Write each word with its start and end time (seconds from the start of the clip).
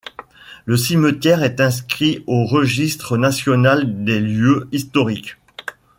Le 0.65 0.77
cimetière 0.77 1.43
est 1.43 1.61
inscrit 1.61 2.23
au 2.25 2.47
Registre 2.47 3.17
national 3.17 4.03
des 4.03 4.19
lieux 4.19 4.67
historiques. 4.71 5.37